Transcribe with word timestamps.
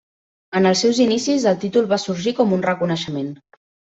En 0.59 0.67
els 0.69 0.79
seus 0.85 1.01
inicis, 1.05 1.43
el 1.51 1.59
títol 1.65 1.89
va 1.93 2.01
sorgir 2.05 2.35
com 2.41 2.57
un 2.57 2.65
reconeixement. 2.69 3.31